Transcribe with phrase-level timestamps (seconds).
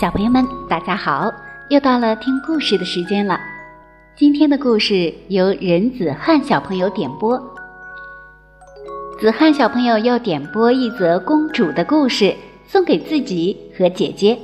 [0.00, 1.28] 小朋友们，大家好！
[1.70, 3.38] 又到了听故事的时间了。
[4.16, 7.36] 今天的故事由任子翰小朋友点播。
[9.20, 12.34] 子翰小朋友要点播一则公主的故事，
[12.66, 14.38] 送给自己和姐姐。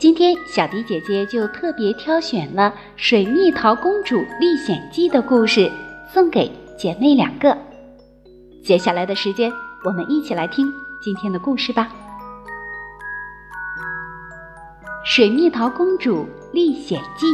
[0.00, 5.70] 今天小迪姐姐就特别挑选了《水蜜桃公主历险记》的故事，
[6.10, 7.54] 送给姐妹两个。
[8.64, 9.52] 接下来的时间，
[9.84, 11.92] 我们一起来听今天的故事吧。
[15.04, 17.26] 《水蜜桃公主历险记》。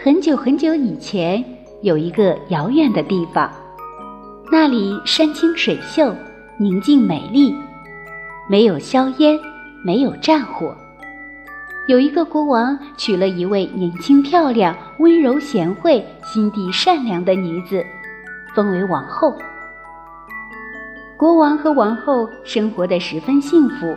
[0.00, 1.44] 很久很久以前，
[1.82, 3.50] 有一个遥远的地方，
[4.52, 6.14] 那里山清水秀，
[6.56, 7.52] 宁静美丽，
[8.48, 9.36] 没有硝烟，
[9.84, 10.76] 没有战火。
[11.86, 17.84] 有一个国王娶了一位年轻漂亮、温柔贤惠、心地善良的女子，
[18.54, 19.34] 封为王后。
[21.16, 23.96] 国王和王后生活的十分幸福。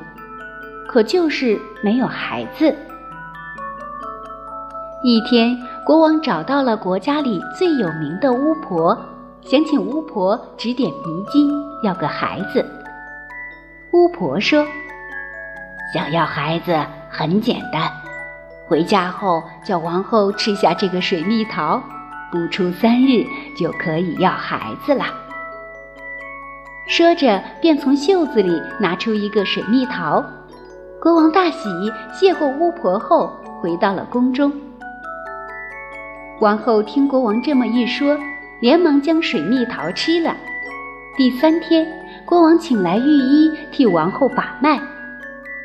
[0.88, 2.76] 可就是没有孩子。
[5.04, 8.98] 一天，国王找到了国家里最有名的巫婆，
[9.42, 11.50] 想请巫婆指点迷津，
[11.82, 12.66] 要个孩子。
[13.94, 14.68] 巫婆说
[15.94, 16.78] ：“想要孩子
[17.10, 17.92] 很简单，
[18.68, 21.82] 回家后叫王后吃下这个水蜜桃，
[22.32, 23.26] 不出三日
[23.58, 25.06] 就可以要孩子了。”
[26.88, 30.24] 说着，便从袖子里拿出一个水蜜桃。
[31.02, 31.70] 国王大喜，
[32.14, 34.52] 谢过巫婆后，回到了宫中。
[36.40, 38.18] 王后听国王这么一说，
[38.60, 40.36] 连忙将水蜜桃吃了。
[41.18, 41.88] 第三天，
[42.26, 44.80] 国王请来御医替王后把脉。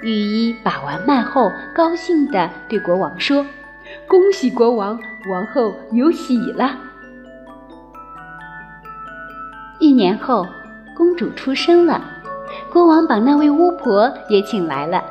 [0.06, 3.44] 御医把完脉后，高兴地对国王说
[4.06, 4.96] ：“恭喜国王，
[5.28, 6.76] 王后有喜了。”
[9.80, 10.46] 一年后，
[10.96, 12.00] 公主出生了，
[12.72, 15.02] 国王把那位巫婆也请来了。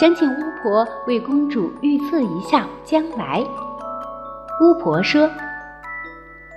[0.00, 3.44] 想请巫婆为公主预测一下将来。
[4.62, 5.28] 巫婆说：“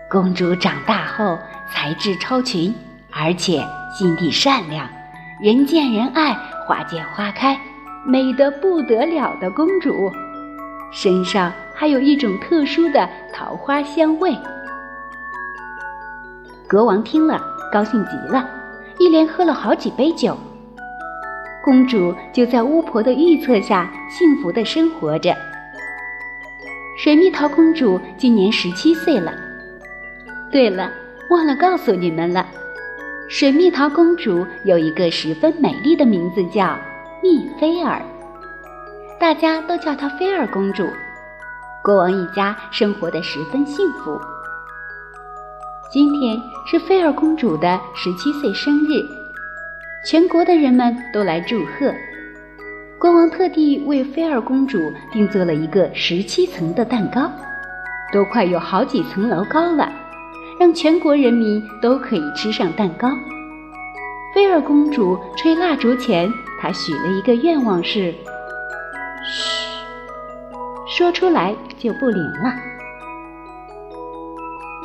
[0.09, 1.37] 公主长大后
[1.69, 2.73] 才智超群，
[3.11, 3.61] 而且
[3.93, 4.87] 心地善良，
[5.41, 6.33] 人见人爱，
[6.65, 7.59] 花见花开，
[8.05, 10.11] 美得不得了的公主，
[10.91, 14.35] 身上还有一种特殊的桃花香味。”
[16.67, 17.39] 国王听了，
[17.71, 18.49] 高兴极了，
[18.97, 20.35] 一连喝了好几杯酒。
[21.63, 25.35] 公主就在巫婆的预测下幸福的生活着。
[26.97, 29.31] 水蜜桃公主今年十七岁了。
[30.51, 30.91] 对了，
[31.29, 32.45] 忘了告诉你们了，
[33.27, 36.77] 水蜜桃公主有一个十分美丽的名字，叫
[37.23, 37.99] 蜜菲尔，
[39.19, 40.87] 大家都叫她菲尔公主。
[41.83, 44.21] 国王一家生活的十分幸福。
[45.91, 49.03] 今天是菲尔公主的十七岁生日。
[50.07, 51.91] 全国的人们都来祝贺，
[52.99, 57.27] 国王特地为菲尔公主定做了一个十七层的蛋糕，
[58.13, 59.91] 都快有好几层楼高了，
[60.59, 63.09] 让全国人民都可以吃上蛋糕。
[64.33, 68.13] 菲尔公主吹蜡烛前，她许了一个愿望是：
[69.25, 69.69] 嘘，
[70.87, 72.53] 说出来就不灵了。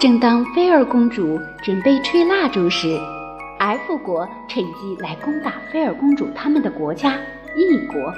[0.01, 2.99] 正当菲尔公主准备吹蜡烛时
[3.59, 7.19] ，F 国趁机来攻打菲尔公主他们的国家
[7.57, 8.15] 异国，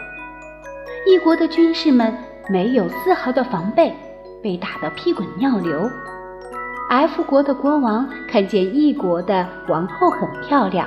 [1.06, 2.14] 异国的军士们
[2.48, 3.92] 没有丝毫的防备，
[4.42, 5.90] 被打得屁滚尿流。
[6.92, 10.86] F 国的国王看见异国的王后很漂亮，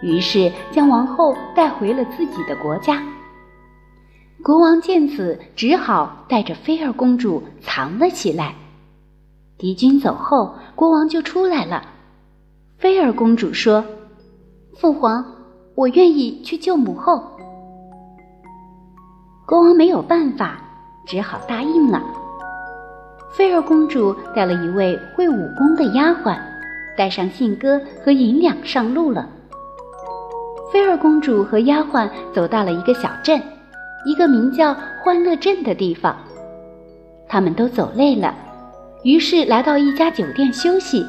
[0.00, 3.02] 于是将王后带回了自己的国家。
[4.44, 8.54] 国王见此，只好带着菲儿公主藏了起来。
[9.58, 11.82] 敌军走后，国王就出来了。
[12.78, 13.84] 菲儿公主说
[14.78, 15.24] ：“父皇，
[15.74, 17.20] 我愿意去救母后。”
[19.44, 20.60] 国王没有办法，
[21.04, 22.00] 只好答应了。
[23.36, 26.38] 菲儿公主带了一位会武功的丫鬟，
[26.96, 29.28] 带上信鸽和银两上路了。
[30.72, 33.38] 菲儿公主和丫鬟走到了一个小镇，
[34.06, 36.16] 一个名叫欢乐镇的地方。
[37.28, 38.34] 他们都走累了，
[39.02, 41.04] 于是来到一家酒店休息。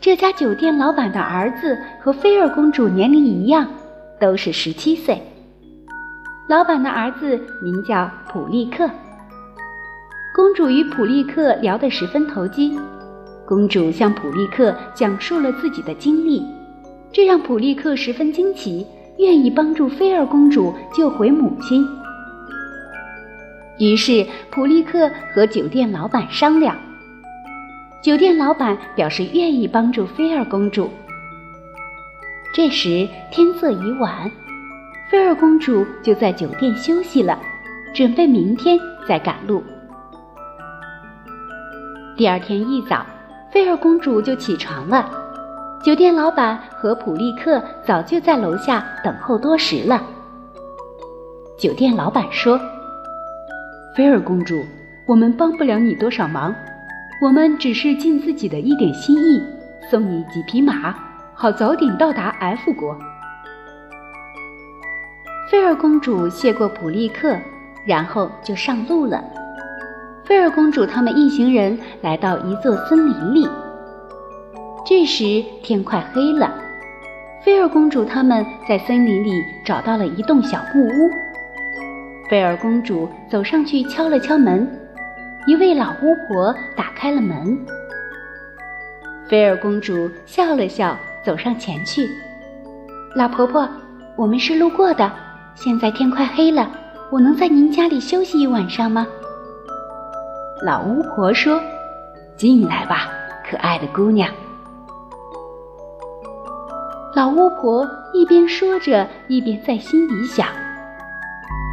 [0.00, 3.68] 这家酒店老板的儿子和菲儿公主年龄一样，
[4.18, 5.22] 都是十七岁。
[6.48, 8.90] 老板的儿子名叫普利克。
[10.32, 12.78] 公主与普利克聊得十分投机，
[13.44, 16.46] 公主向普利克讲述了自己的经历，
[17.12, 18.86] 这让普利克十分惊奇，
[19.18, 21.84] 愿意帮助菲尔公主救回母亲。
[23.80, 26.76] 于是普利克和酒店老板商量，
[28.00, 30.88] 酒店老板表示愿意帮助菲儿公主。
[32.54, 34.30] 这时天色已晚，
[35.10, 37.36] 菲儿公主就在酒店休息了，
[37.92, 38.78] 准备明天
[39.08, 39.60] 再赶路。
[42.20, 43.06] 第二天一早，
[43.50, 45.10] 菲儿公主就起床了。
[45.82, 50.02] 酒店老板和普利克早就在楼下等候多时了。
[51.58, 52.60] 酒店老板说
[53.96, 54.62] ：“菲儿公主，
[55.06, 56.54] 我们帮不了你多少忙，
[57.22, 59.42] 我们只是尽自己的一点心意，
[59.90, 60.94] 送你几匹马，
[61.32, 62.94] 好早点到达 F 国。”
[65.50, 67.34] 菲儿公主谢过普利克，
[67.86, 69.24] 然后就上路了。
[70.30, 73.48] 菲尔公主他们一行人来到一座森林里。
[74.86, 76.54] 这时天快黑了，
[77.42, 79.32] 菲尔公主他们在森林里
[79.64, 81.10] 找到了一栋小木屋。
[82.28, 84.70] 菲尔公主走上去敲了敲门，
[85.48, 87.58] 一位老巫婆打开了门。
[89.28, 92.08] 菲尔公主笑了笑，走上前去
[93.16, 93.68] ：“老婆婆，
[94.14, 95.10] 我们是路过的，
[95.56, 96.70] 现在天快黑了，
[97.10, 99.04] 我能在您家里休息一晚上吗？”
[100.62, 101.58] 老巫婆说
[102.36, 103.08] ：“进来吧，
[103.48, 104.28] 可爱的姑娘。”
[107.16, 110.46] 老巫婆一边说着，一边在心里想：“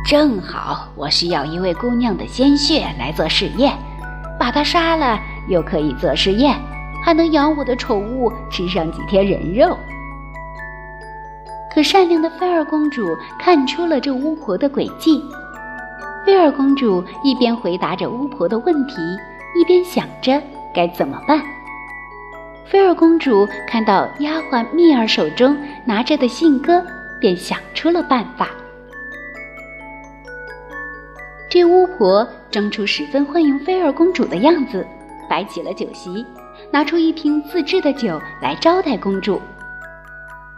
[0.09, 3.73] 正好，我需要一位姑娘的鲜血来做试验，
[4.39, 5.19] 把她杀了，
[5.49, 6.55] 又可以做试验，
[7.03, 9.77] 还能养我的宠物吃上几天人肉。”
[11.75, 15.21] 可善良的菲儿公主看出了这巫婆的诡计。
[16.27, 18.95] 菲儿公主一边回答着巫婆的问题，
[19.55, 20.43] 一边想着
[20.75, 21.41] 该怎么办。
[22.65, 26.83] 菲儿公主看到丫鬟蜜儿手中拿着的信鸽，
[27.17, 28.49] 便想出了办法。
[31.49, 34.85] 这巫婆装出十分欢迎菲儿公主的样子，
[35.29, 36.25] 摆起了酒席，
[36.69, 39.41] 拿出一瓶自制的酒来招待公主。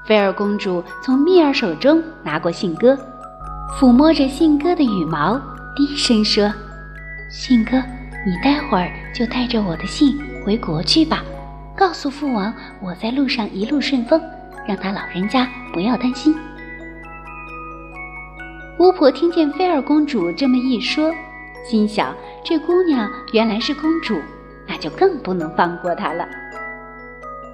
[0.03, 2.97] 菲儿公主从蜜儿手中拿过信鸽，
[3.79, 5.39] 抚摸着信鸽的羽毛，
[5.79, 6.51] 低声说
[7.31, 7.81] ：“信鸽，
[8.25, 11.23] 你待会儿就带着我的信回国去吧。”
[11.73, 14.21] 告诉父王，我在路上一路顺风，
[14.67, 16.35] 让他老人家不要担心。
[18.77, 21.15] 巫婆听见菲儿公主这么一说，
[21.65, 24.19] 心想：这姑娘原来是公主，
[24.67, 26.27] 那就更不能放过她了。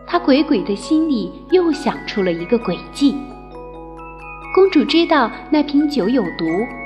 [0.08, 3.16] 她鬼鬼的心里又想出了一个诡计。
[4.56, 6.46] 公主知道那瓶酒有毒，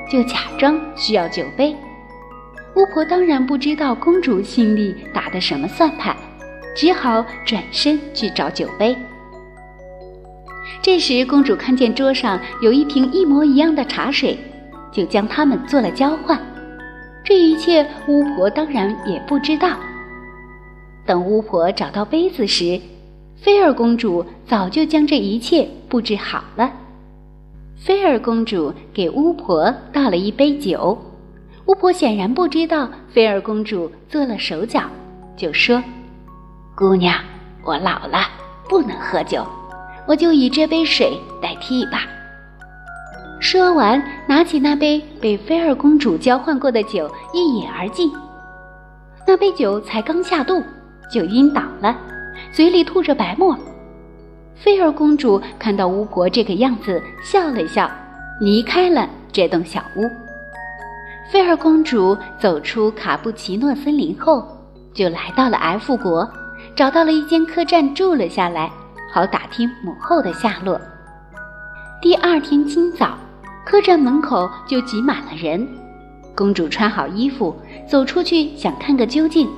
[0.10, 1.76] 就假装需要酒杯。
[2.76, 6.16] 巫婆当然不知道公主心里打的什么算盘。
[6.76, 8.96] 只好转身去找酒杯。
[10.82, 14.38] 这时，公主看见桌上有一瓶一模一样的茶水，
[14.92, 16.40] 就将它们做了交换。
[17.26, 19.78] 这一切，巫婆当然也不知道。
[21.06, 22.80] 等巫婆找到杯子时，
[23.36, 26.72] 菲儿公主早就将这一切布置好了。
[27.82, 30.98] 菲儿公主给巫婆倒了一杯酒，
[31.66, 34.82] 巫婆显然不知道菲儿公主做了手脚，
[35.38, 35.82] 就说。
[36.76, 37.16] 姑娘，
[37.64, 38.28] 我老了，
[38.68, 39.46] 不能喝酒，
[40.06, 42.04] 我就以这杯水代替吧。
[43.40, 48.12] 说完，拿起那杯被菲儿公主交换过的酒，一饮而尽。
[49.26, 50.62] 那杯酒才刚下肚，
[51.10, 51.96] 就晕倒了，
[52.52, 53.58] 嘴里吐着白沫。
[54.62, 57.90] 菲儿公主看到巫婆这个样子，笑了笑，
[58.42, 60.04] 离开了这栋小屋。
[61.32, 64.46] 菲儿公主走出卡布奇诺森林后，
[64.94, 66.30] 就来到了 F 国。
[66.76, 68.70] 找到了一间客栈住了下来，
[69.14, 70.80] 好打听母后的下落。
[72.02, 73.18] 第二天清早，
[73.66, 75.66] 客栈门口就挤满了人。
[76.36, 77.56] 公主穿好衣服
[77.88, 79.50] 走出去，想看个究竟。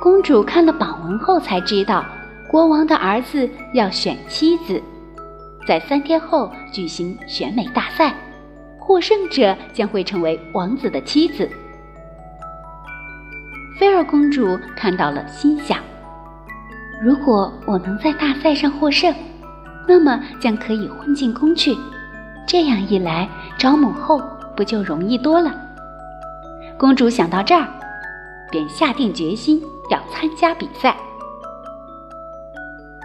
[0.00, 2.04] 公主看了榜文后才知道，
[2.48, 4.80] 国王的儿子要选妻子，
[5.66, 8.14] 在三天后举行选美大赛，
[8.78, 11.48] 获胜者将会成为王子的妻子。
[13.78, 15.78] 菲儿公主看到了，心想。
[17.02, 19.14] 如果我能在大赛上获胜，
[19.86, 21.76] 那么将可以混进宫去。
[22.46, 24.22] 这样一来，找母后
[24.56, 25.52] 不就容易多了？
[26.78, 27.66] 公主想到这儿，
[28.50, 29.60] 便下定决心
[29.90, 30.96] 要参加比赛。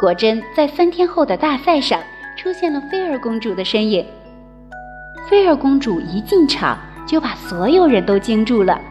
[0.02, 2.02] 果真，在三天后的大赛上，
[2.36, 4.04] 出现了菲儿公主的身影。
[5.30, 8.82] 菲儿公主一进场，就把所有人都惊住了。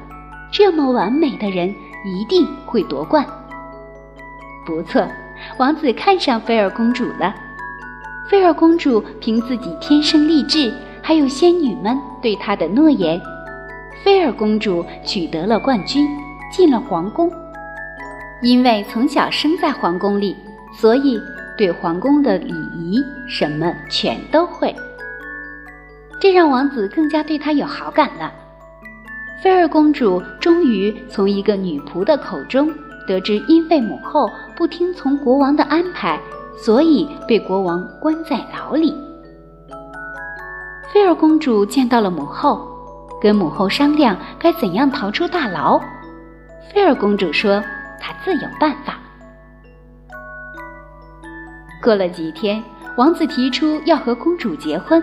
[0.53, 1.69] 这么完美的人，
[2.07, 3.27] 一定会夺冠。
[4.65, 5.05] 不错，
[5.59, 7.35] 王子看上菲儿公主了。
[8.29, 13.21] 菲儿公主凭自己天生丽质，还有仙女们对她的诺言，
[14.05, 16.07] 菲尔公主取得了冠军，
[16.53, 17.29] 进了皇宫。
[18.43, 20.37] 因为从小生在皇宫里，
[20.73, 21.21] 所以
[21.57, 24.75] 对皇宫的礼仪什么全都会。
[26.21, 28.33] 这让王子更加对她有好感了。
[29.43, 32.71] 菲尔公主终于从一个女仆的口中
[33.07, 36.21] 得知，因为母后不听从国王的安排，
[36.59, 38.95] 所以被国王关在牢里。
[40.93, 42.69] 菲尔公主见到了母后，
[43.23, 45.81] 跟母后商量该怎样逃出大牢。
[46.75, 47.65] 菲尔公主说
[47.99, 48.99] ：“她自有办法。”
[51.83, 52.63] 过了几天，
[52.97, 55.03] 王子提出要和公主结婚，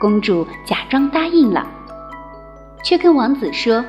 [0.00, 1.66] 公主假装答应了。
[2.82, 3.84] 却跟王子说：“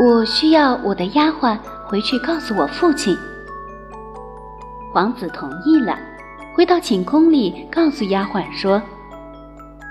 [0.00, 3.16] 我需要我的丫鬟回去告诉我父亲。”
[4.94, 5.98] 王子同意了，
[6.54, 8.80] 回到寝宫里，告诉丫鬟说：“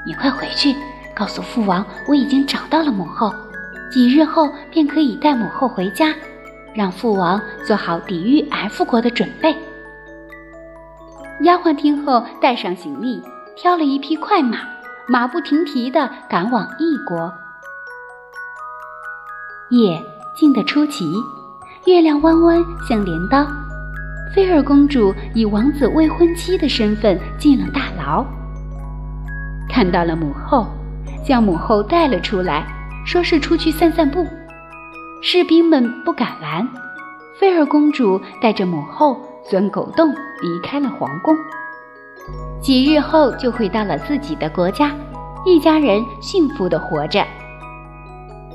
[0.08, 0.74] 你快回去，
[1.13, 3.32] 告诉父王我已经找到了母后，
[3.92, 6.12] 几日后便可以带母后回家，
[6.74, 9.56] 让父王做好抵御 F 国的准备。”
[11.42, 13.22] 丫鬟听后，带上行李，
[13.56, 14.60] 挑了一匹快马。
[15.08, 17.32] 马不停蹄地赶往异国。
[19.70, 20.01] 夜
[20.36, 21.13] 静得出奇，
[21.86, 23.46] 月亮弯弯像镰刀。
[24.34, 28.25] 菲尔公主以王子未婚妻的身份进了大牢，
[29.70, 30.65] 看到了母后，
[31.24, 32.65] 将母后带了出来，
[33.06, 34.25] 说是出去散散步。
[35.22, 36.68] 士兵们不敢拦，
[37.39, 41.35] 菲尔公主带着母后钻狗洞离开了皇宫。
[42.61, 44.91] 几日后就回到了自己的国家，
[45.45, 47.23] 一家人幸福的活着。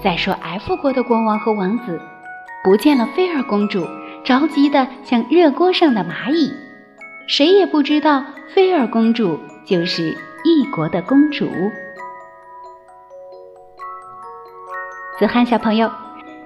[0.03, 2.01] 再说 F 国的国王和王子，
[2.65, 3.87] 不见了菲儿公主，
[4.25, 6.53] 着急的像热锅上的蚂蚁，
[7.29, 11.49] 谁也不知道菲儿公主就是异国的公主。
[15.19, 15.91] 子涵小朋友，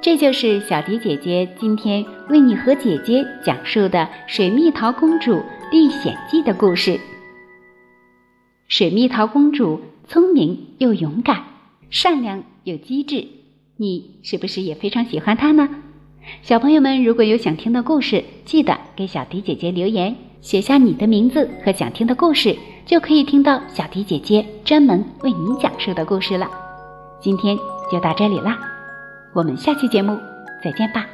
[0.04, 5.42] 这就是小迪姐姐今天为你和姐姐讲述的《水蜜桃公主
[5.72, 7.00] 历险记》的故事。
[8.68, 11.44] 水蜜桃公主聪明又勇敢，
[11.88, 13.26] 善良又机智，
[13.78, 15.70] 你是不是也非常喜欢她呢？
[16.42, 26.50] 小朋友们，如果有想听的故事，记得给小迪姐姐留言，写下你的名字和想听的故事，就可以听到小迪姐姐专门为你讲述的故事了。
[27.22, 27.56] 今天
[27.90, 28.58] 就到这里啦，
[29.34, 30.20] 我们下期节目
[30.62, 31.04] 再见吧。